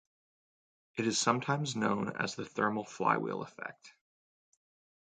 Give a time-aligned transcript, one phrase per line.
[0.97, 3.93] It is sometimes known as the thermal flywheel effect.